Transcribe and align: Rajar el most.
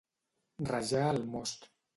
Rajar 0.71 1.05
el 1.13 1.23
most. 1.37 1.73